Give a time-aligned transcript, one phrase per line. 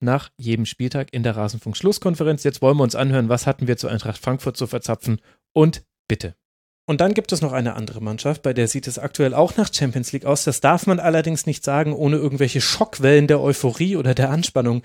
[0.00, 2.44] nach jedem Spieltag in der Rasenfunk-Schlusskonferenz.
[2.44, 5.20] Jetzt wollen wir uns anhören, was hatten wir zu Eintracht Frankfurt zu verzapfen
[5.52, 6.34] und bitte.
[6.88, 9.68] Und dann gibt es noch eine andere Mannschaft, bei der sieht es aktuell auch nach
[9.70, 10.44] Champions League aus.
[10.44, 14.82] Das darf man allerdings nicht sagen, ohne irgendwelche Schockwellen der Euphorie oder der Anspannung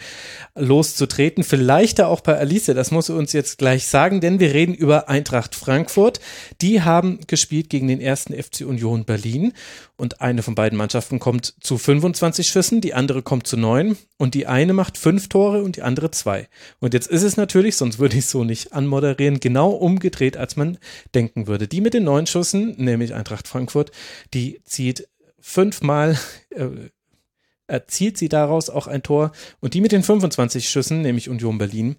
[0.53, 1.45] loszutreten.
[1.45, 5.07] Vielleicht auch bei Alice, das muss sie uns jetzt gleich sagen, denn wir reden über
[5.07, 6.19] Eintracht Frankfurt.
[6.59, 9.53] Die haben gespielt gegen den ersten FC Union Berlin
[9.95, 14.33] und eine von beiden Mannschaften kommt zu 25 Schüssen, die andere kommt zu neun und
[14.33, 16.49] die eine macht fünf Tore und die andere zwei.
[16.79, 20.57] Und jetzt ist es natürlich, sonst würde ich es so nicht anmoderieren, genau umgedreht, als
[20.57, 20.77] man
[21.15, 21.69] denken würde.
[21.69, 23.91] Die mit den neun Schüssen, nämlich Eintracht Frankfurt,
[24.33, 25.07] die zieht
[25.39, 26.17] fünfmal,
[26.49, 26.67] äh,
[27.67, 29.31] erzielt sie daraus auch ein Tor.
[29.59, 31.97] Und die mit den 25 Schüssen, nämlich Union Berlin,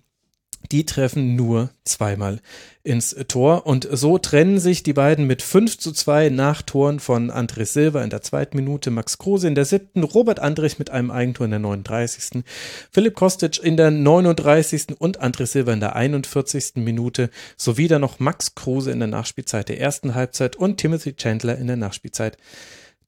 [0.72, 2.40] die treffen nur zweimal
[2.82, 3.66] ins Tor.
[3.66, 8.02] Und so trennen sich die beiden mit 5 zu 2 nach Toren von Andres Silva
[8.02, 11.50] in der zweiten Minute, Max Kruse in der siebten, Robert Andrich mit einem Eigentor in
[11.50, 12.44] der 39.,
[12.90, 14.98] Philipp Kostic in der 39.
[14.98, 16.76] und Andres Silva in der 41.
[16.76, 21.58] Minute, sowie dann noch Max Kruse in der Nachspielzeit der ersten Halbzeit und Timothy Chandler
[21.58, 22.36] in der Nachspielzeit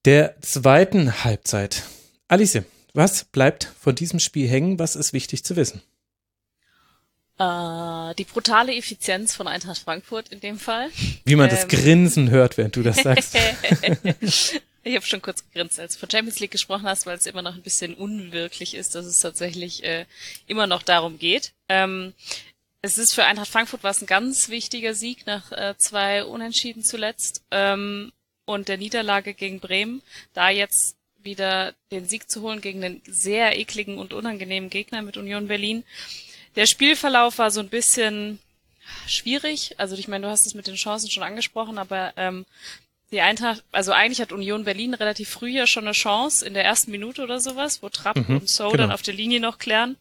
[0.07, 1.83] der zweiten Halbzeit.
[2.29, 2.63] Alice,
[2.95, 4.79] was bleibt von diesem Spiel hängen?
[4.79, 5.83] Was ist wichtig zu wissen?
[7.39, 10.91] Äh, die brutale Effizienz von Eintracht Frankfurt in dem Fall.
[11.25, 13.37] Wie man ähm, das Grinsen hört, während du das sagst.
[14.85, 17.43] ich habe schon kurz gegrinst, als du von Champions League gesprochen hast, weil es immer
[17.43, 20.07] noch ein bisschen unwirklich ist, dass es tatsächlich äh,
[20.47, 21.53] immer noch darum geht.
[21.69, 22.15] Ähm,
[22.81, 26.85] es ist für Eintracht Frankfurt war es ein ganz wichtiger Sieg nach äh, zwei Unentschieden
[26.85, 28.13] zuletzt ähm,
[28.47, 30.01] und der Niederlage gegen Bremen.
[30.33, 35.17] Da jetzt wieder den Sieg zu holen gegen einen sehr ekligen und unangenehmen Gegner mit
[35.17, 35.85] Union Berlin
[36.57, 38.39] der Spielverlauf war so ein bisschen
[39.07, 39.75] schwierig.
[39.79, 42.47] Also ich meine, du hast es mit den Chancen schon angesprochen, aber ähm,
[43.11, 46.65] die Eintracht, also eigentlich hat Union Berlin relativ früh ja schon eine Chance in der
[46.65, 48.79] ersten Minute oder sowas, wo Trapp mhm, und So genau.
[48.79, 49.97] dann auf der Linie noch klären.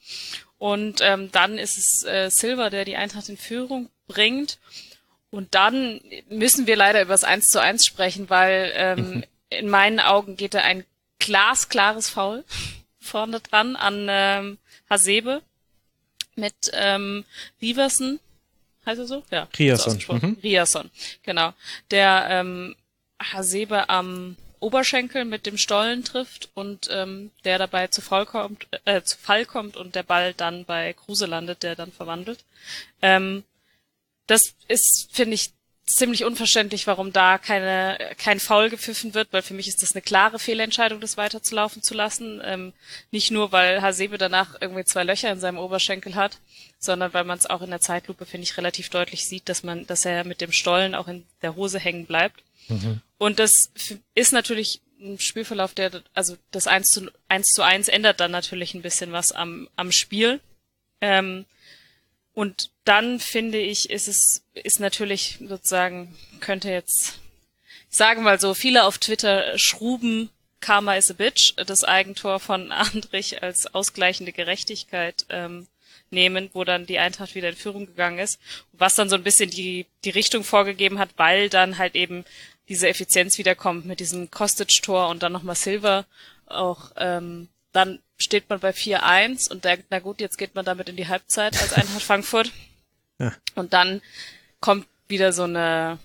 [0.57, 4.57] Und ähm, dann ist es äh, Silver, der die Eintracht in Führung bringt.
[5.29, 9.23] Und dann müssen wir leider über das 1 zu 1 sprechen, weil ähm, mhm.
[9.49, 10.85] in meinen Augen geht da ein
[11.19, 12.43] glasklares Foul
[12.99, 14.57] vorne dran an ähm,
[14.89, 15.41] Hasebe
[16.35, 17.25] mit ähm,
[17.61, 18.19] Riverson,
[18.85, 19.23] heißt er so?
[19.31, 19.47] Ja.
[19.57, 19.99] Riason.
[20.07, 20.37] Mhm.
[20.43, 20.91] Riason,
[21.23, 21.53] genau.
[21.91, 22.75] Der ähm,
[23.19, 29.01] Hasebe am Oberschenkel mit dem Stollen trifft und ähm, der dabei zu Fall kommt, äh,
[29.01, 32.43] zu Fall kommt und der Ball dann bei Kruse landet, der dann verwandelt.
[33.01, 33.43] Ähm,
[34.27, 35.51] das ist, finde ich,
[35.85, 40.01] ziemlich unverständlich, warum da keine, kein Foul gepfiffen wird, weil für mich ist das eine
[40.01, 42.41] klare Fehlentscheidung, das weiterzulaufen zu lassen.
[42.43, 42.73] Ähm,
[43.11, 46.39] nicht nur, weil Hasebe danach irgendwie zwei Löcher in seinem Oberschenkel hat,
[46.79, 49.85] sondern weil man es auch in der Zeitlupe, finde ich, relativ deutlich sieht, dass man,
[49.85, 52.43] dass er mit dem Stollen auch in der Hose hängen bleibt.
[52.67, 53.01] Mhm.
[53.17, 53.71] Und das
[54.15, 58.73] ist natürlich ein Spielverlauf, der, also das 1 zu 1 zu 1 ändert dann natürlich
[58.73, 60.39] ein bisschen was am, am Spiel.
[61.01, 61.45] Ähm,
[62.35, 67.19] und dann finde ich, ist es, ist natürlich sozusagen, könnte jetzt,
[67.89, 70.29] sagen mal so, viele auf Twitter schruben
[70.59, 75.67] Karma is a bitch, das Eigentor von Andrich als ausgleichende Gerechtigkeit ähm,
[76.09, 78.39] nehmen, wo dann die Eintracht wieder in Führung gegangen ist,
[78.73, 82.25] was dann so ein bisschen die, die Richtung vorgegeben hat, weil dann halt eben
[82.67, 86.05] diese Effizienz wiederkommt mit diesem Kostic-Tor und dann nochmal Silver
[86.47, 90.89] auch ähm, dann steht man bei 4-1 und der, na gut, jetzt geht man damit
[90.89, 92.51] in die Halbzeit als Eintracht Frankfurt.
[93.19, 93.33] Ja.
[93.55, 94.01] Und dann
[94.59, 95.99] kommt wieder so eine,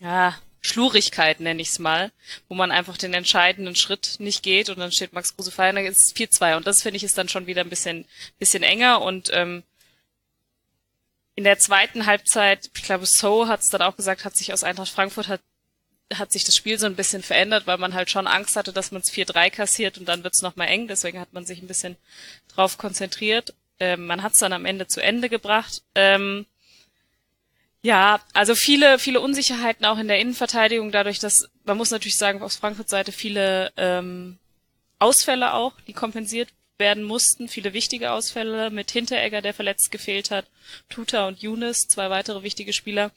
[0.00, 2.12] ja, Schlurigkeit, nenne ich es mal,
[2.48, 5.76] wo man einfach den entscheidenden Schritt nicht geht und dann steht Max Kruse frei und
[5.76, 8.04] dann ist es 4-2 und das finde ich ist dann schon wieder ein bisschen,
[8.38, 9.62] bisschen enger und ähm,
[11.34, 14.64] in der zweiten Halbzeit, ich glaube, So hat es dann auch gesagt, hat sich aus
[14.64, 15.40] Eintracht Frankfurt hat
[16.14, 18.90] hat sich das Spiel so ein bisschen verändert, weil man halt schon Angst hatte, dass
[18.90, 20.88] man es 4-3 kassiert und dann wird es nochmal eng.
[20.88, 21.96] Deswegen hat man sich ein bisschen
[22.48, 23.54] drauf konzentriert.
[23.78, 25.82] Ähm, man hat es dann am Ende zu Ende gebracht.
[25.94, 26.46] Ähm,
[27.82, 32.42] ja, also viele, viele Unsicherheiten auch in der Innenverteidigung, dadurch, dass, man muss natürlich sagen,
[32.42, 34.38] aus Frankfurt Seite viele ähm,
[34.98, 40.46] Ausfälle auch, die kompensiert werden mussten, viele wichtige Ausfälle mit Hinteregger, der verletzt gefehlt hat,
[40.88, 43.12] Tuta und Younes, zwei weitere wichtige Spieler.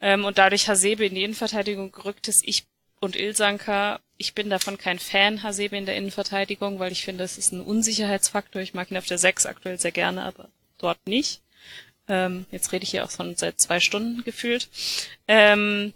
[0.00, 2.42] Ähm, und dadurch Hasebe in die Innenverteidigung gerückt ist.
[2.44, 2.64] Ich
[3.00, 7.38] und Ilsanka, ich bin davon kein Fan, Hasebe in der Innenverteidigung, weil ich finde, es
[7.38, 8.62] ist ein Unsicherheitsfaktor.
[8.62, 10.48] Ich mag ihn auf der 6 aktuell sehr gerne, aber
[10.78, 11.42] dort nicht.
[12.08, 14.68] Ähm, jetzt rede ich hier auch schon seit zwei Stunden gefühlt.
[15.28, 15.92] Ähm,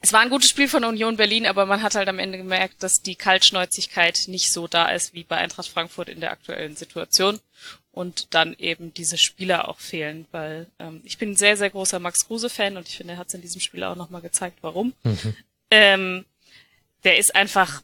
[0.00, 2.82] es war ein gutes Spiel von Union Berlin, aber man hat halt am Ende gemerkt,
[2.82, 7.40] dass die Kaltschnäuzigkeit nicht so da ist wie bei Eintracht Frankfurt in der aktuellen Situation
[7.96, 11.98] und dann eben diese Spieler auch fehlen, weil ähm, ich bin ein sehr, sehr großer
[11.98, 14.92] Max Kruse-Fan und ich finde, er hat es in diesem Spiel auch nochmal gezeigt, warum.
[15.02, 15.36] Mhm.
[15.70, 16.24] Ähm,
[17.04, 17.82] der ist einfach,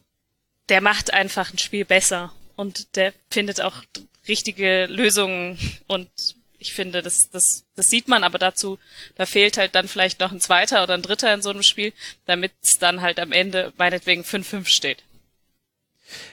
[0.69, 3.83] der macht einfach ein Spiel besser und der findet auch
[4.29, 6.11] richtige Lösungen und
[6.59, 8.79] ich finde, das, das, das sieht man, aber dazu,
[9.17, 11.95] da fehlt halt dann vielleicht noch ein zweiter oder ein dritter in so einem Spiel,
[12.27, 15.03] damit es dann halt am Ende meinetwegen 5-5 steht.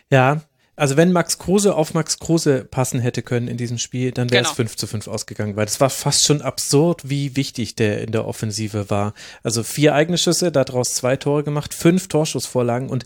[0.10, 0.42] Ja,
[0.80, 4.44] also wenn Max Kruse auf Max Kruse passen hätte können in diesem Spiel, dann wäre
[4.44, 4.56] es genau.
[4.56, 8.26] 5 zu 5 ausgegangen, weil das war fast schon absurd, wie wichtig der in der
[8.26, 9.14] Offensive war.
[9.44, 13.04] Also vier eigene Schüsse, daraus zwei Tore gemacht, fünf Torschussvorlagen und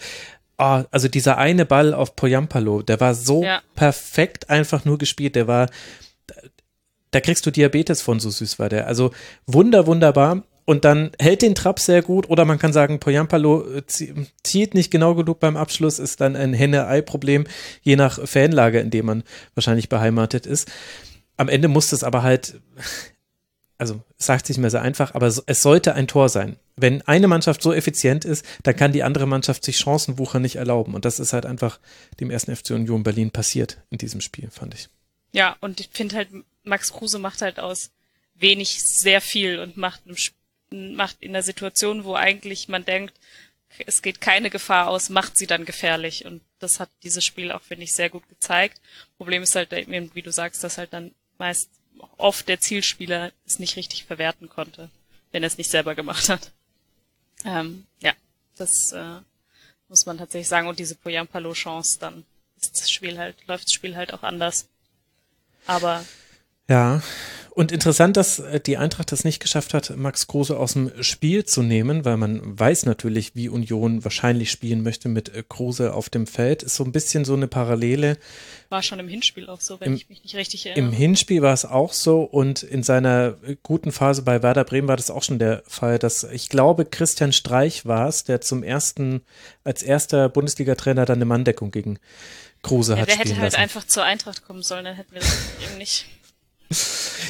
[0.57, 3.61] oh, also dieser eine Ball auf Poyampalo, der war so ja.
[3.75, 5.69] perfekt einfach nur gespielt, der war,
[7.11, 8.87] da kriegst du Diabetes von, so süß war der.
[8.87, 9.11] Also
[9.47, 10.43] wunder, wunderbar.
[10.65, 13.83] Und dann hält den Trab sehr gut oder man kann sagen, Poyampalo äh,
[14.43, 17.45] zieht nicht genau genug beim Abschluss, ist dann ein Henne-Ei-Problem,
[17.81, 19.23] je nach Fanlager, in dem man
[19.55, 20.71] wahrscheinlich beheimatet ist.
[21.35, 22.61] Am Ende muss es aber halt,
[23.77, 26.55] also sagt sich mehr sehr einfach, aber es sollte ein Tor sein.
[26.75, 30.95] Wenn eine Mannschaft so effizient ist, dann kann die andere Mannschaft sich Chancenwucher nicht erlauben.
[30.95, 31.79] Und das ist halt einfach
[32.19, 34.89] dem ersten FC Union Berlin passiert in diesem Spiel, fand ich.
[35.33, 36.29] Ja, und ich finde halt,
[36.63, 37.91] Max Kruse macht halt aus
[38.35, 40.01] wenig sehr viel und macht,
[40.73, 43.13] macht in der Situation, wo eigentlich man denkt,
[43.85, 46.25] es geht keine Gefahr aus, macht sie dann gefährlich.
[46.25, 48.79] Und das hat dieses Spiel auch, finde ich, sehr gut gezeigt.
[49.17, 51.69] Problem ist halt, wie du sagst, dass halt dann meist
[52.17, 54.89] oft der Zielspieler es nicht richtig verwerten konnte,
[55.31, 56.51] wenn er es nicht selber gemacht hat.
[57.45, 58.13] Ähm, ja,
[58.57, 59.19] das äh,
[59.89, 60.67] muss man tatsächlich sagen.
[60.67, 62.25] Und diese Poyampalo-Chance, dann
[62.59, 64.67] ist das Spiel halt, läuft das Spiel halt auch anders.
[65.65, 66.05] Aber
[66.69, 67.01] ja,
[67.55, 71.45] und interessant, dass äh, die Eintracht es nicht geschafft hat, Max Kruse aus dem Spiel
[71.45, 76.09] zu nehmen, weil man weiß natürlich, wie Union wahrscheinlich spielen möchte mit äh, Kruse auf
[76.09, 76.63] dem Feld.
[76.63, 78.17] Ist so ein bisschen so eine Parallele.
[78.69, 80.87] War schon im Hinspiel auch so, wenn Im, ich mich nicht richtig erinnere.
[80.87, 84.87] Im Hinspiel war es auch so und in seiner äh, guten Phase bei Werder Bremen
[84.87, 88.63] war das auch schon der Fall, dass ich glaube, Christian Streich war es, der zum
[88.63, 89.21] ersten,
[89.63, 91.99] als erster Bundesliga-Trainer dann eine Manndeckung gegen
[92.63, 93.09] Kruse ja, hat.
[93.09, 93.57] Der hätte halt lassen.
[93.57, 96.07] einfach zur Eintracht kommen sollen, dann hätten wir das eben nicht.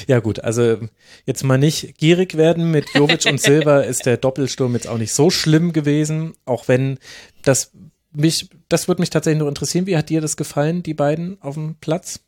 [0.06, 0.78] Ja gut, also
[1.26, 2.70] jetzt mal nicht gierig werden.
[2.70, 6.98] Mit Jovic und Silva ist der Doppelsturm jetzt auch nicht so schlimm gewesen, auch wenn
[7.42, 7.72] das
[8.12, 9.86] mich, das würde mich tatsächlich nur interessieren.
[9.86, 12.20] Wie hat dir das gefallen, die beiden auf dem Platz?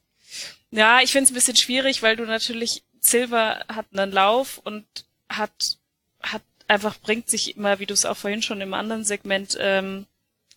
[0.70, 4.84] Ja, ich finde es ein bisschen schwierig, weil du natürlich, Silva hat einen Lauf und
[5.28, 5.78] hat,
[6.20, 10.06] hat einfach, bringt sich immer, wie du es auch vorhin schon im anderen Segment ähm,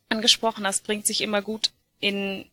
[0.10, 2.46] angesprochen hast, bringt sich immer gut in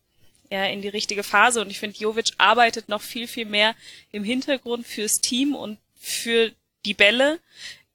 [0.49, 1.61] ja, in die richtige Phase.
[1.61, 3.75] Und ich finde, Jovic arbeitet noch viel, viel mehr
[4.11, 6.51] im Hintergrund fürs Team und für
[6.85, 7.39] die Bälle.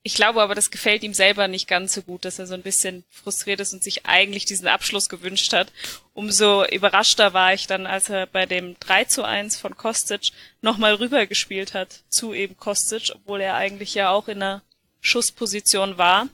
[0.04, 2.62] Ich glaube aber, das gefällt ihm selber nicht ganz so gut, dass er so ein
[2.62, 5.72] bisschen frustriert ist und sich eigentlich diesen Abschluss gewünscht hat.
[6.12, 10.94] Umso überraschter war ich dann, als er bei dem 3 zu 1 von Kostic nochmal
[10.94, 14.62] rübergespielt hat zu eben Kostic, obwohl er eigentlich ja auch in einer
[15.00, 16.28] Schussposition war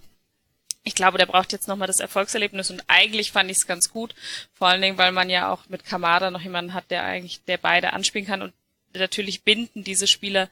[0.88, 4.14] ich glaube, der braucht jetzt nochmal das Erfolgserlebnis und eigentlich fand ich es ganz gut.
[4.54, 7.58] Vor allen Dingen, weil man ja auch mit Kamada noch jemanden hat, der eigentlich, der
[7.58, 8.54] beide anspielen kann und
[8.94, 10.48] natürlich binden diese Spieler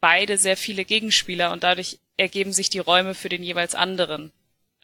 [0.00, 4.30] beide sehr viele Gegenspieler und dadurch ergeben sich die Räume für den jeweils anderen.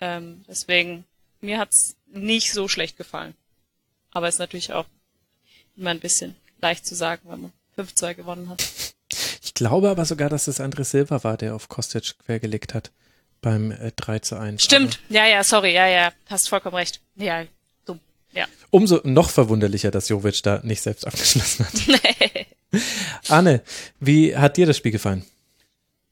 [0.01, 1.05] Ähm, deswegen,
[1.41, 3.35] mir hat's nicht so schlecht gefallen.
[4.11, 4.87] Aber ist natürlich auch
[5.77, 8.65] immer ein bisschen leicht zu sagen, wenn man 5-2 gewonnen hat.
[9.41, 12.91] Ich glaube aber sogar, dass es André Silva war, der auf Kostic quergelegt hat
[13.41, 14.63] beim äh, 3 zu 1.
[14.63, 17.01] Stimmt, Aber ja, ja, sorry, ja, ja, hast vollkommen recht.
[17.17, 17.45] Ja,
[17.87, 18.01] dumm,
[18.33, 18.47] ja.
[18.71, 22.01] Umso noch verwunderlicher, dass Jovic da nicht selbst abgeschlossen hat.
[22.33, 22.47] Nee.
[23.29, 23.63] Anne,
[23.99, 25.25] wie hat dir das Spiel gefallen?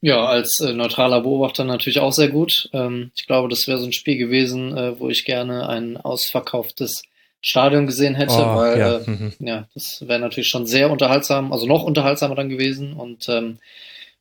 [0.01, 2.69] Ja, als äh, neutraler Beobachter natürlich auch sehr gut.
[2.73, 7.03] Ähm, ich glaube, das wäre so ein Spiel gewesen, äh, wo ich gerne ein ausverkauftes
[7.41, 9.33] Stadion gesehen hätte, oh, weil ja, äh, mhm.
[9.39, 12.93] ja das wäre natürlich schon sehr unterhaltsam, also noch unterhaltsamer dann gewesen.
[12.93, 13.59] Und ähm,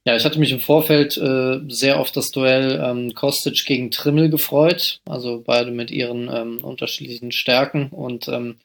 [0.08, 4.30] ja, ich hatte mich im Vorfeld äh, sehr auf das Duell ähm, Kostic gegen Trimmel
[4.30, 7.88] gefreut, also beide mit ihren ähm, unterschiedlichen Stärken.
[7.90, 8.56] Und ähm,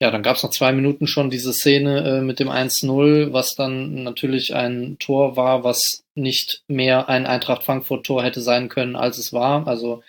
[0.00, 3.54] ja, dann gab es noch zwei Minuten schon diese Szene äh, mit dem 1-0, was
[3.54, 9.18] dann natürlich ein Tor war, was nicht mehr ein Eintracht Frankfurt-Tor hätte sein können, als
[9.18, 9.66] es war.
[9.66, 10.02] Also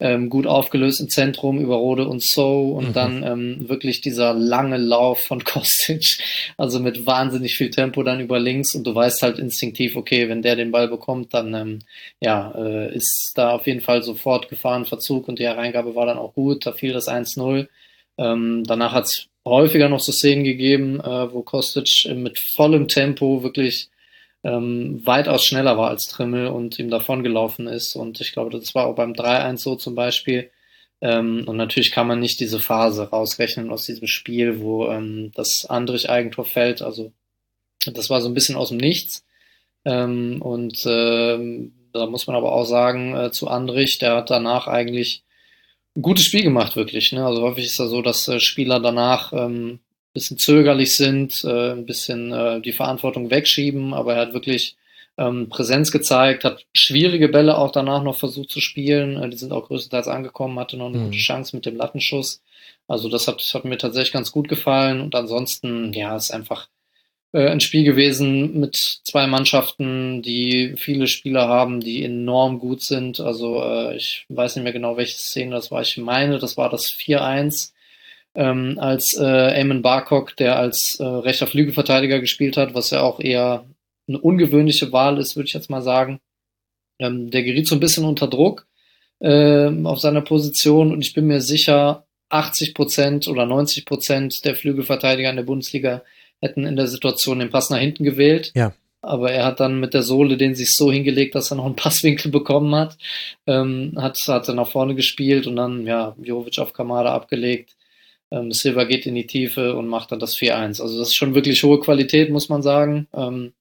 [0.00, 2.92] ähm, gut aufgelöst im Zentrum über Rode und So und mhm.
[2.92, 6.04] dann ähm, wirklich dieser lange Lauf von Kostic,
[6.56, 10.42] also mit wahnsinnig viel Tempo dann über links und du weißt halt instinktiv, okay, wenn
[10.42, 11.78] der den Ball bekommt, dann ähm,
[12.20, 16.34] ja, äh, ist da auf jeden Fall sofort Gefahrenverzug und die Hereingabe war dann auch
[16.34, 17.68] gut, da fiel das 1-0.
[18.18, 23.42] Ähm, danach hat es häufiger noch so Szenen gegeben, äh, wo Kostic mit vollem Tempo
[23.42, 23.88] wirklich
[24.44, 27.94] ähm, weitaus schneller war als Trimmel und ihm davongelaufen ist.
[27.96, 30.50] Und ich glaube, das war auch beim 3-1 so zum Beispiel.
[31.00, 35.66] Ähm, und natürlich kann man nicht diese Phase rausrechnen aus diesem Spiel, wo ähm, das
[35.68, 36.82] Andrich-Eigentor fällt.
[36.82, 37.12] Also
[37.86, 39.24] das war so ein bisschen aus dem Nichts.
[39.84, 44.66] Ähm, und ähm, da muss man aber auch sagen, äh, zu Andrich, der hat danach
[44.66, 45.24] eigentlich
[46.00, 47.12] gutes Spiel gemacht, wirklich.
[47.12, 47.24] Ne?
[47.24, 49.80] Also häufig ist da so, dass äh, Spieler danach ähm,
[50.12, 54.76] bisschen zögerlich sind, äh, ein bisschen äh, die Verantwortung wegschieben, aber er hat wirklich
[55.18, 59.22] ähm, Präsenz gezeigt, hat schwierige Bälle auch danach noch versucht zu spielen.
[59.22, 61.04] Äh, die sind auch größtenteils angekommen, hatte noch eine mhm.
[61.06, 62.42] gute Chance mit dem Lattenschuss.
[62.88, 65.00] Also das hat, hat mir tatsächlich ganz gut gefallen.
[65.00, 66.68] Und ansonsten, ja, ist einfach
[67.32, 73.20] äh, ein Spiel gewesen mit zwei Mannschaften, die viele Spieler haben, die enorm gut sind.
[73.20, 75.82] Also äh, ich weiß nicht mehr genau, welche Szene das war.
[75.82, 77.72] Ich meine, das war das 4-1
[78.34, 83.20] ähm, als äh, Eamon Barcock, der als äh, rechter Flügelverteidiger gespielt hat, was ja auch
[83.20, 83.66] eher
[84.08, 86.20] eine ungewöhnliche Wahl ist, würde ich jetzt mal sagen.
[86.98, 88.66] Ähm, der geriet so ein bisschen unter Druck
[89.20, 94.56] äh, auf seiner Position und ich bin mir sicher, 80 Prozent oder 90 Prozent der
[94.56, 96.02] Flügelverteidiger in der Bundesliga
[96.42, 98.52] hätten in der Situation den Pass nach hinten gewählt.
[98.54, 98.74] Ja.
[99.00, 101.76] Aber er hat dann mit der Sohle den sich so hingelegt, dass er noch einen
[101.76, 102.98] Passwinkel bekommen hat.
[103.46, 107.74] Ähm, hat, hat dann nach vorne gespielt und dann, ja, Jovic auf Kamada abgelegt.
[108.30, 110.80] Ähm, Silva geht in die Tiefe und macht dann das 4-1.
[110.80, 113.08] Also das ist schon wirklich hohe Qualität, muss man sagen.
[113.14, 113.52] Ähm,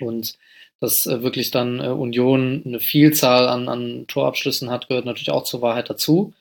[0.00, 0.34] und
[0.80, 5.44] dass äh, wirklich dann äh, Union eine Vielzahl an, an Torabschlüssen hat, gehört natürlich auch
[5.44, 6.34] zur Wahrheit dazu.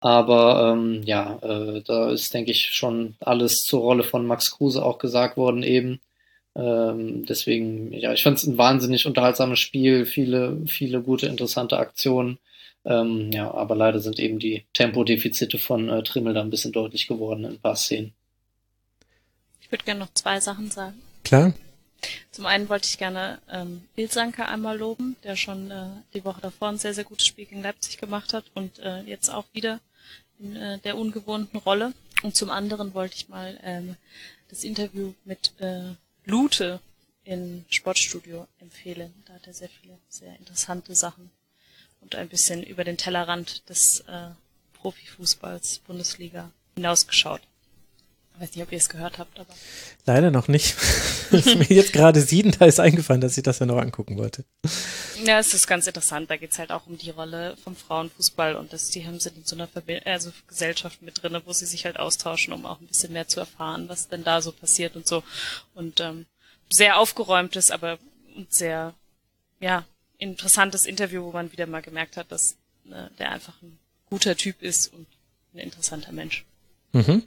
[0.00, 4.84] Aber ähm, ja, äh, da ist, denke ich, schon alles zur Rolle von Max Kruse
[4.84, 6.00] auch gesagt worden eben.
[6.54, 12.38] Ähm, deswegen, ja, ich fand es ein wahnsinnig unterhaltsames Spiel, viele, viele gute, interessante Aktionen.
[12.84, 17.06] Ähm, ja, aber leider sind eben die Tempodefizite von äh, Trimmel da ein bisschen deutlich
[17.08, 18.12] geworden in ein paar Szenen.
[19.60, 20.94] Ich würde gerne noch zwei Sachen sagen.
[21.24, 21.52] Klar.
[22.30, 26.68] Zum einen wollte ich gerne ähm, Ilsanke einmal loben, der schon äh, die Woche davor
[26.68, 29.80] ein sehr, sehr gutes Spiel gegen Leipzig gemacht hat und äh, jetzt auch wieder
[30.40, 31.92] äh, der ungewohnten Rolle.
[32.22, 33.96] Und zum anderen wollte ich mal ähm,
[34.48, 36.80] das Interview mit äh, Lute
[37.24, 39.12] in Sportstudio empfehlen.
[39.26, 41.30] Da hat er sehr viele sehr interessante Sachen
[42.00, 44.30] und ein bisschen über den Tellerrand des äh,
[44.74, 47.42] Profifußballs Bundesliga hinausgeschaut.
[48.38, 49.52] Ich weiß nicht, ob ihr es gehört habt, aber.
[50.06, 50.76] Leider noch nicht.
[51.32, 54.44] ist mir jetzt gerade sieben, da ist eingefallen, dass ich das ja noch angucken wollte.
[55.24, 56.30] Ja, es ist ganz interessant.
[56.30, 59.38] Da geht es halt auch um die Rolle vom Frauenfußball und dass die haben sind
[59.38, 62.80] in so einer Verbi also Gesellschaft mit drin, wo sie sich halt austauschen, um auch
[62.80, 65.24] ein bisschen mehr zu erfahren, was denn da so passiert und so.
[65.74, 66.26] Und ähm,
[66.70, 67.98] sehr aufgeräumtes, aber
[68.50, 68.94] sehr,
[69.58, 69.84] ja,
[70.18, 72.52] interessantes Interview, wo man wieder mal gemerkt hat, dass
[72.88, 73.78] äh, der einfach ein
[74.08, 75.06] guter Typ ist und
[75.54, 76.44] ein interessanter Mensch.
[76.92, 77.24] Mhm.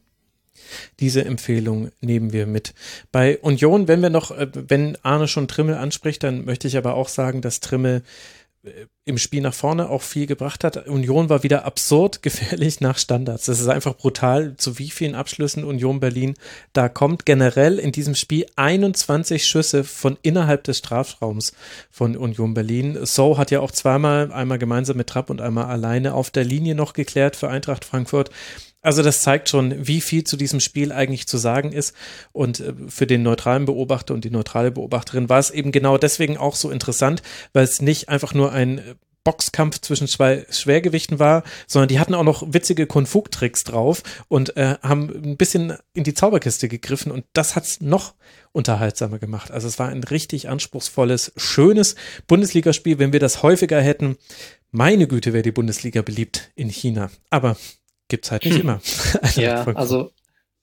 [1.00, 2.74] Diese Empfehlung nehmen wir mit.
[3.12, 6.96] Bei Union, wenn wir noch, äh, wenn Arne schon Trimmel anspricht, dann möchte ich aber
[6.96, 8.04] auch sagen, dass Trimmel
[8.64, 10.88] äh, im Spiel nach vorne auch viel gebracht hat.
[10.88, 13.46] Union war wieder absurd gefährlich nach Standards.
[13.46, 16.36] Das ist einfach brutal, zu wie vielen Abschlüssen Union Berlin
[16.72, 17.26] da kommt.
[17.26, 21.54] Generell in diesem Spiel 21 Schüsse von innerhalb des Strafraums
[21.90, 23.00] von Union Berlin.
[23.04, 26.76] So hat ja auch zweimal, einmal gemeinsam mit Trapp und einmal alleine auf der Linie
[26.76, 28.30] noch geklärt für Eintracht Frankfurt.
[28.82, 31.96] Also das zeigt schon, wie viel zu diesem Spiel eigentlich zu sagen ist.
[32.32, 36.38] Und äh, für den neutralen Beobachter und die neutrale Beobachterin war es eben genau deswegen
[36.38, 37.22] auch so interessant,
[37.54, 42.16] weil es nicht einfach nur ein äh, Boxkampf zwischen zwei Schwergewichten war, sondern die hatten
[42.16, 47.26] auch noch witzige Konfug-Tricks drauf und äh, haben ein bisschen in die Zauberkiste gegriffen und
[47.34, 48.16] das hat's noch
[48.52, 49.52] unterhaltsamer gemacht.
[49.52, 51.96] Also es war ein richtig anspruchsvolles, schönes
[52.28, 52.98] Bundesligaspiel.
[52.98, 54.18] Wenn wir das häufiger hätten,
[54.72, 57.12] meine Güte, wäre die Bundesliga beliebt in China.
[57.30, 57.58] Aber
[58.12, 58.62] gibt's halt nicht hm.
[58.62, 58.82] immer.
[59.36, 60.12] ja, also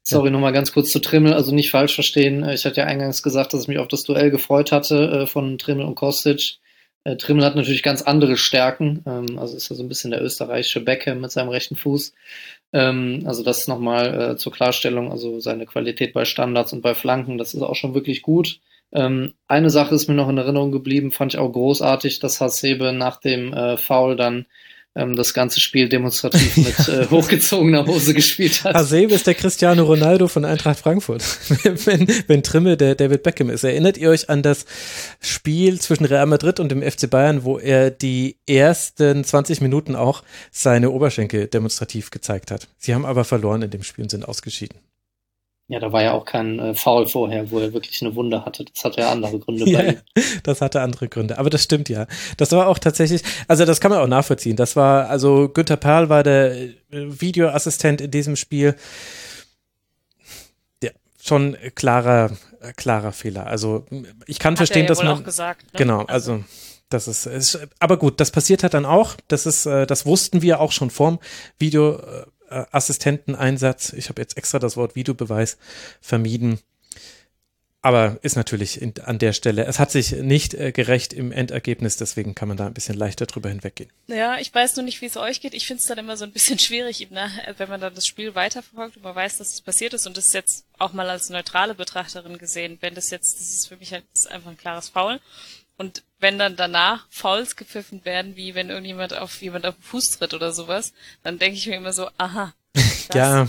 [0.05, 0.31] Sorry, ja.
[0.31, 2.49] nochmal ganz kurz zu Trimmel, also nicht falsch verstehen.
[2.49, 5.59] Ich hatte ja eingangs gesagt, dass ich mich auf das Duell gefreut hatte äh, von
[5.59, 6.59] Trimmel und Kostic.
[7.05, 10.23] Äh, Trimmel hat natürlich ganz andere Stärken, ähm, also ist ja so ein bisschen der
[10.23, 12.15] österreichische Beckham mit seinem rechten Fuß.
[12.73, 17.37] Ähm, also das nochmal äh, zur Klarstellung, also seine Qualität bei Standards und bei Flanken,
[17.37, 18.61] das ist auch schon wirklich gut.
[18.93, 22.95] Ähm, eine Sache ist mir noch in Erinnerung geblieben, fand ich auch großartig, dass Hasebe
[22.95, 24.47] nach dem äh, Foul dann
[24.99, 28.75] ähm, das ganze Spiel demonstrativ mit äh, hochgezogener Hose gespielt hat.
[28.75, 31.23] Hasebe ist der Cristiano Ronaldo von Eintracht Frankfurt.
[31.63, 33.65] wenn, wenn Trimme der David Beckham ist.
[33.65, 34.67] Erinnert ihr euch an das
[35.21, 40.23] Spiel zwischen Real Madrid und dem FC Bayern, wo er die ersten 20 Minuten auch
[40.51, 42.69] seine Oberschenkel demonstrativ gezeigt hat?
[42.77, 44.79] Sie haben aber verloren in dem Spiel und sind ausgeschieden.
[45.71, 48.65] Ja, da war ja auch kein äh, Foul vorher, wo er wirklich eine Wunde hatte.
[48.65, 49.95] Das hatte ja andere Gründe ja,
[50.43, 51.37] Das hatte andere Gründe.
[51.39, 52.07] Aber das stimmt ja.
[52.39, 54.57] Das war auch tatsächlich, also das kann man auch nachvollziehen.
[54.57, 58.77] Das war, also Günter Perl war der äh, Videoassistent in diesem Spiel.
[60.83, 60.91] Ja,
[61.23, 62.31] schon klarer,
[62.77, 63.47] klarer Fehler.
[63.47, 63.85] Also
[64.27, 65.23] ich kann Hat verstehen, ja dass man.
[65.23, 65.79] Gesagt, ne?
[65.79, 66.45] Genau, also, also
[66.89, 69.17] das ist, ist, aber gut, das passiert halt dann auch.
[69.29, 71.19] Das ist, äh, das wussten wir auch schon vorm
[71.59, 72.01] Video
[72.51, 73.93] äh, Assistenteneinsatz.
[73.93, 75.59] Ich habe jetzt extra das Wort Videobeweis
[76.01, 76.61] vermieden.
[77.81, 81.97] Aber ist natürlich in, an der Stelle, es hat sich nicht äh, gerecht im Endergebnis,
[81.97, 83.91] deswegen kann man da ein bisschen leichter drüber hinweggehen.
[84.09, 85.55] Ja, ich weiß nur nicht, wie es euch geht.
[85.55, 87.31] Ich finde es dann immer so ein bisschen schwierig, ne?
[87.57, 90.33] wenn man dann das Spiel weiterverfolgt und man weiß, dass es passiert ist und das
[90.33, 94.05] jetzt auch mal als neutrale Betrachterin gesehen, wenn das jetzt, das ist für mich halt
[94.29, 95.21] einfach ein klares Foul.
[95.77, 100.19] Und wenn dann danach Fouls gepfiffen werden, wie wenn irgendjemand auf jemand auf den Fuß
[100.19, 102.53] tritt oder sowas, dann denke ich mir immer so, aha.
[103.15, 103.47] ja.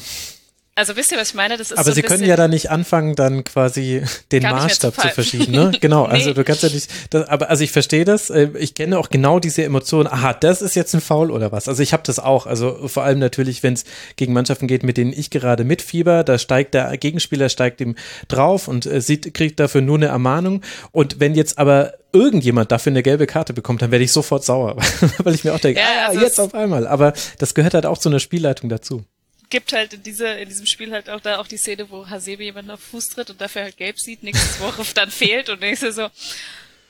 [0.80, 1.58] Also wisst ihr, was ich meine?
[1.58, 5.02] Das ist Aber so Sie können ja da nicht anfangen, dann quasi den Maßstab zu,
[5.02, 5.72] zu, verschieben, ne?
[5.82, 6.08] Genau.
[6.08, 6.14] nee.
[6.14, 6.90] Also du kannst ja nicht.
[7.10, 8.30] Das, aber also ich verstehe das.
[8.30, 10.08] Äh, ich kenne auch genau diese Emotionen.
[10.08, 11.68] Aha, das ist jetzt ein Foul oder was?
[11.68, 12.46] Also ich habe das auch.
[12.46, 13.84] Also vor allem natürlich, wenn es
[14.16, 17.96] gegen Mannschaften geht, mit denen ich gerade mitfieber, da steigt der Gegenspieler steigt ihm
[18.30, 20.62] drauf und äh, sieht, kriegt dafür nur eine Ermahnung.
[20.94, 24.78] Und wenn jetzt aber irgendjemand dafür eine gelbe Karte bekommt, dann werde ich sofort sauer,
[25.18, 26.88] weil ich mir auch denke, ja, ah, also jetzt auf einmal.
[26.88, 29.04] Aber das gehört halt auch zu einer Spielleitung dazu
[29.50, 32.44] gibt halt in, dieser, in diesem Spiel halt auch da auch die Szene, wo Hasebe
[32.44, 35.91] jemanden auf Fuß tritt und dafür halt gelb sieht, nächstes Woche dann fehlt und du
[35.91, 36.10] so,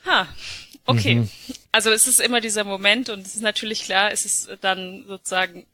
[0.06, 0.28] ha,
[0.84, 1.16] okay.
[1.16, 1.30] Mhm.
[1.72, 5.66] Also es ist immer dieser Moment und es ist natürlich klar, es ist dann sozusagen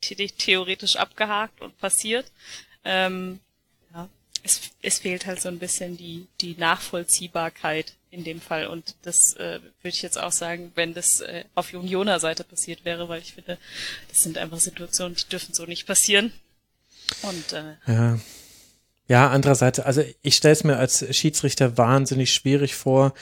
[0.00, 2.30] theoretisch abgehakt und passiert.
[2.84, 3.38] Ähm,
[3.94, 4.08] ja,
[4.42, 8.66] es, es fehlt halt so ein bisschen die, die Nachvollziehbarkeit in dem Fall.
[8.66, 12.84] Und das äh, würde ich jetzt auch sagen, wenn das äh, auf Unioner Seite passiert
[12.84, 13.58] wäre, weil ich finde,
[14.08, 16.32] das sind einfach Situationen, die dürfen so nicht passieren.
[17.22, 18.18] Und äh, ja.
[19.08, 23.14] Ja, andererseits, also ich stelle es mir als Schiedsrichter wahnsinnig schwierig vor.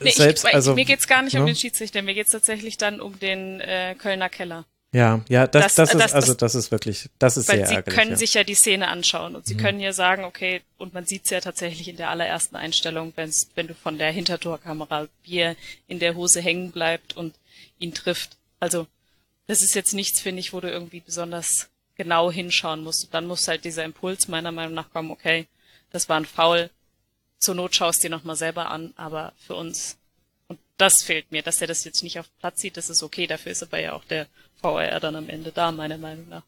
[0.00, 1.40] Nee, Selbst, ich, also, mir geht's gar nicht ne?
[1.40, 4.64] um den Schiedsrichter, mir geht's tatsächlich dann um den äh, Kölner Keller.
[4.94, 7.66] Ja, ja, das, das, das ist, das, also das ist wirklich, das ist weil sehr
[7.66, 8.16] sie ärgerlich, können ja.
[8.18, 9.58] sich ja die Szene anschauen und sie mhm.
[9.58, 13.68] können ja sagen, okay, und man sieht's ja tatsächlich in der allerersten Einstellung, wenn's, wenn
[13.68, 15.56] du von der Hintertorkamera, wie er
[15.88, 17.34] in der Hose hängen bleibt und
[17.78, 18.36] ihn trifft.
[18.60, 18.86] Also,
[19.46, 23.04] das ist jetzt nichts, finde ich, wo du irgendwie besonders genau hinschauen musst.
[23.04, 25.46] Und dann muss halt dieser Impuls meiner Meinung nach kommen, okay,
[25.90, 26.68] das war ein Foul,
[27.38, 29.96] zur Not schaust dir nochmal selber an, aber für uns
[30.82, 33.52] das fehlt mir, dass er das jetzt nicht auf Platz sieht, das ist okay, dafür
[33.52, 34.26] ist aber ja auch der
[34.60, 36.42] VR dann am Ende da, meiner Meinung nach.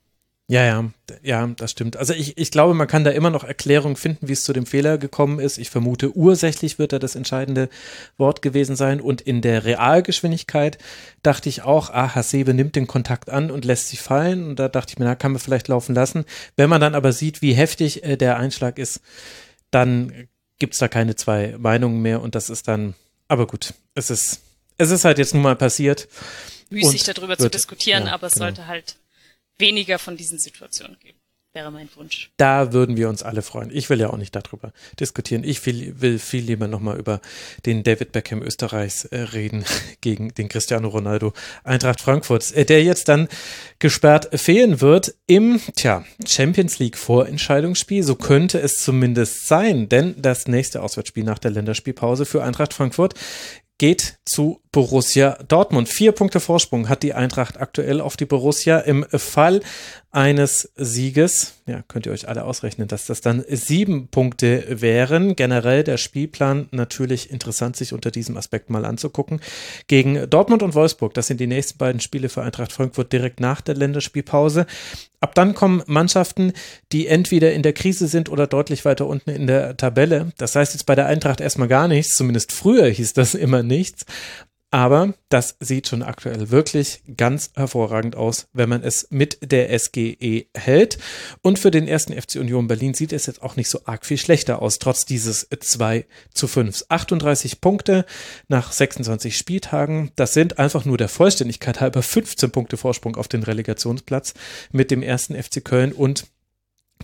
[0.47, 0.90] Ja, ja,
[1.23, 1.97] ja, das stimmt.
[1.97, 4.66] Also ich, ich glaube, man kann da immer noch Erklärungen finden, wie es zu dem
[4.66, 5.57] Fehler gekommen ist.
[5.57, 7.70] Ich vermute, ursächlich wird da das entscheidende
[8.18, 9.01] Wort gewesen sein.
[9.01, 10.77] Und in der Realgeschwindigkeit
[11.23, 14.47] dachte ich auch, ah, Hasebe nimmt den Kontakt an und lässt sich fallen.
[14.47, 16.27] Und da dachte ich mir, na, kann man vielleicht laufen lassen.
[16.57, 19.01] Wenn man dann aber sieht, wie heftig äh, der Einschlag ist,
[19.70, 22.20] dann gibt's da keine zwei Meinungen mehr.
[22.20, 22.94] Und das ist dann,
[23.28, 24.40] aber gut, es ist,
[24.78, 26.08] es ist halt jetzt nun mal passiert
[26.70, 28.46] müßig darüber wird, zu diskutieren, ja, aber es genau.
[28.46, 28.96] sollte halt
[29.58, 31.18] weniger von diesen Situationen geben.
[31.57, 32.33] Wäre mein Wunsch.
[32.37, 33.71] Da würden wir uns alle freuen.
[33.73, 35.45] Ich will ja auch nicht darüber diskutieren.
[35.45, 37.21] Ich will, will viel lieber nochmal über
[37.64, 39.64] den David Beckham Österreichs äh, reden
[40.01, 43.29] gegen den Cristiano Ronaldo Eintracht Frankfurt, äh, der jetzt dann
[43.79, 48.03] gesperrt fehlen wird im, tja, Champions League Vorentscheidungsspiel.
[48.03, 53.14] So könnte es zumindest sein, denn das nächste Auswärtsspiel nach der Länderspielpause für Eintracht Frankfurt
[53.79, 55.88] geht zu Borussia Dortmund.
[55.88, 58.80] Vier Punkte Vorsprung hat die Eintracht aktuell auf die Borussia.
[58.80, 59.60] Im Fall
[60.10, 65.37] eines Sieges, ja, könnt ihr euch alle ausrechnen, dass das dann sieben Punkte wären.
[65.37, 69.40] Generell der Spielplan natürlich interessant, sich unter diesem Aspekt mal anzugucken.
[69.87, 73.60] Gegen Dortmund und Wolfsburg, das sind die nächsten beiden Spiele für Eintracht Frankfurt direkt nach
[73.60, 74.66] der Länderspielpause.
[75.20, 76.52] Ab dann kommen Mannschaften,
[76.90, 80.32] die entweder in der Krise sind oder deutlich weiter unten in der Tabelle.
[80.37, 84.04] Das heißt jetzt bei der Eintracht erstmal gar nichts, zumindest früher hieß das immer nichts.
[84.74, 90.46] Aber das sieht schon aktuell wirklich ganz hervorragend aus, wenn man es mit der SGE
[90.52, 90.98] hält.
[91.42, 94.18] Und für den ersten FC Union Berlin sieht es jetzt auch nicht so arg viel
[94.18, 96.87] schlechter aus, trotz dieses 2 zu 5.
[96.88, 98.04] 38 Punkte
[98.48, 100.10] nach 26 Spieltagen.
[100.16, 104.34] Das sind einfach nur der Vollständigkeit halber 15 Punkte Vorsprung auf den Relegationsplatz
[104.72, 106.26] mit dem ersten FC Köln und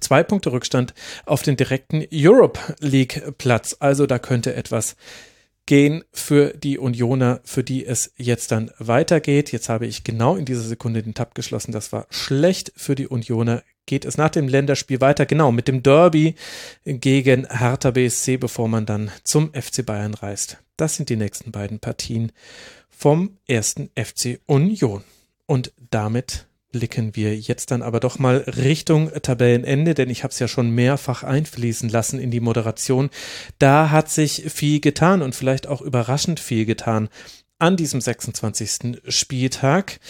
[0.01, 0.93] zwei Punkte Rückstand
[1.25, 3.77] auf den direkten Europe League Platz.
[3.79, 4.97] Also da könnte etwas
[5.67, 9.53] gehen für die Unioner, für die es jetzt dann weitergeht.
[9.53, 11.73] Jetzt habe ich genau in dieser Sekunde den Tab geschlossen.
[11.73, 13.63] Das war schlecht für die Unioner.
[13.87, 15.27] Geht es nach dem Länderspiel weiter?
[15.27, 16.35] Genau, mit dem Derby
[16.85, 20.59] gegen Hertha BSC, bevor man dann zum FC Bayern reist.
[20.77, 22.33] Das sind die nächsten beiden Partien
[22.89, 25.05] vom ersten FC Union.
[25.47, 30.39] Und damit blicken wir jetzt dann aber doch mal Richtung Tabellenende, denn ich habe es
[30.39, 33.11] ja schon mehrfach einfließen lassen in die Moderation.
[33.59, 37.09] Da hat sich viel getan und vielleicht auch überraschend viel getan
[37.59, 39.03] an diesem 26.
[39.09, 40.01] Spieltag.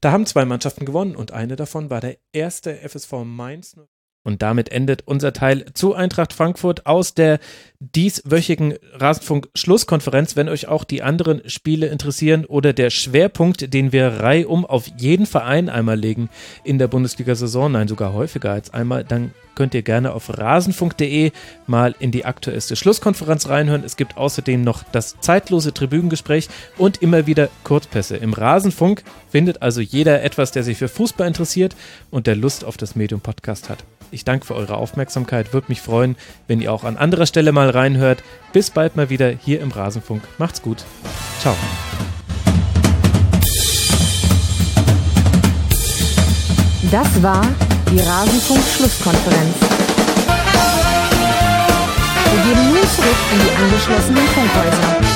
[0.00, 3.76] Da haben zwei Mannschaften gewonnen und eine davon war der erste FSV Mainz.
[4.22, 7.38] Und damit endet unser Teil zu Eintracht Frankfurt aus der
[7.80, 10.36] dieswöchigen Rasenfunk-Schlusskonferenz.
[10.36, 15.24] Wenn euch auch die anderen Spiele interessieren oder der Schwerpunkt, den wir reihum auf jeden
[15.24, 16.28] Verein einmal legen
[16.64, 21.32] in der Bundesliga-Saison, nein, sogar häufiger als einmal, dann könnt ihr gerne auf rasenfunk.de
[21.66, 23.84] mal in die aktuellste Schlusskonferenz reinhören.
[23.84, 28.18] Es gibt außerdem noch das zeitlose Tribünengespräch und immer wieder Kurzpässe.
[28.18, 31.74] Im Rasenfunk findet also jeder etwas, der sich für Fußball interessiert
[32.10, 33.82] und der Lust auf das Medium Podcast hat.
[34.10, 35.52] Ich danke für eure Aufmerksamkeit.
[35.52, 36.16] Würde mich freuen,
[36.48, 38.22] wenn ihr auch an anderer Stelle mal reinhört.
[38.52, 40.22] Bis bald mal wieder hier im Rasenfunk.
[40.38, 40.84] Macht's gut.
[41.40, 41.54] Ciao.
[46.90, 47.46] Das war
[47.92, 49.54] die Rasenfunk-Schlusskonferenz.
[52.32, 55.09] Wir gehen nun zurück in die angeschlossenen Funkhäuser.